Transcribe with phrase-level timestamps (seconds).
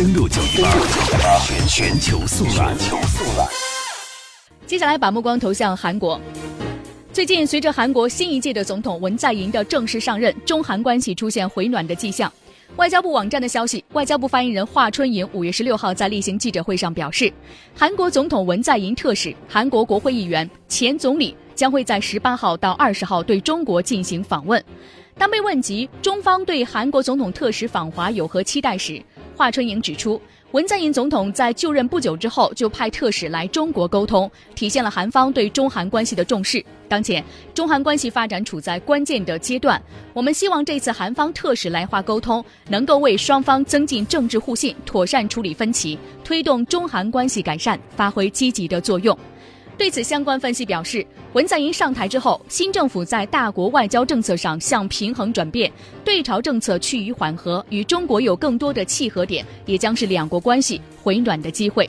[0.00, 0.70] 登录九一八
[1.46, 2.74] 全全球速览。
[4.66, 6.18] 接下来把目光投向韩国。
[7.12, 12.32] 最近，随着韩国新一届的总统文在寅的正式上任，中韩关系出现回暖的迹象。
[12.76, 17.30] 外交部网站的消息，外交部发言人华春莹五月十六号在例行记者会上表示，
[17.76, 24.64] 韩国总统文在寅特使、韩国国会议员、前总理将会在十八号到二十号对中国进行访问。
[25.18, 29.02] 当被问及中方对韩国总统特使访华有何期待时，
[29.40, 30.20] 华春莹指出。
[30.50, 36.62] 文在寅总统在就任不久之后就派特使来中国沟通，体现了韩方对中韩关系的重视。
[36.88, 39.80] 当前中韩关系发展处在关键的阶段，
[40.12, 49.16] 我们希望这次韩方特使来华沟通，能够为双方增进政治互信、妥善处理分歧、推动中韩关系改善发挥积极的作用。
[49.80, 51.02] 对此，相关分析表示，
[51.32, 55.72] 文在寅上台之后，新政府在大国外交政策上向平衡转变，
[56.04, 61.88] 对朝政策趋于缓和，与中国有更多的契合点，也将是两国关系回暖的机会。